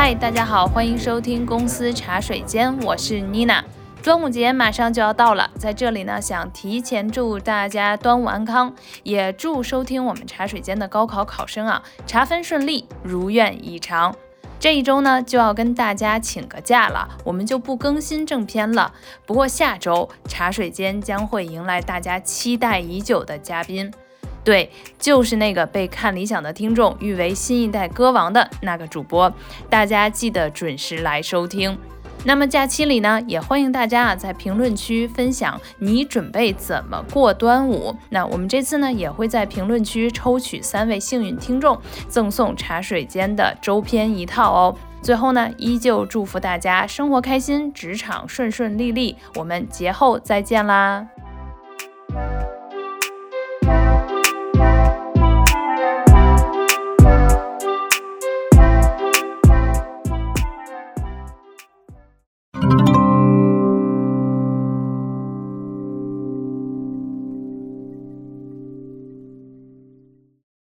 [0.00, 3.62] 嗨，大家好，欢迎收听公司茶水间，我是妮娜。
[4.00, 8.72] 端午节马上就要到了，在这里呢，想提前祝大家端午安康，
[9.02, 14.14] 也祝收听我们茶水间的高考考生啊，查分顺利，如愿以偿。
[14.60, 18.94] 这一周呢，就要跟大家请个假了，我们就不更新正片了。
[19.26, 23.92] 不过下周茶水间将会迎来大家期待已久的嘉宾。
[24.48, 29.30] 对，就是那个被看理想的听众誉为新一代歌王的那个主播，
[29.68, 31.76] 大家记得准时来收听。
[32.24, 37.94] 那么假期里呢，也欢迎大家啊在评论区分享你准备怎么过端午。
[38.08, 44.74] 那我们这次呢，也会在评论区抽取三位幸运听众，赠送茶水间的周边一套哦。
[45.02, 49.14] 最后呢，依旧祝福大家生活开心，职场顺顺利利。
[49.34, 51.06] 我们节后再见啦！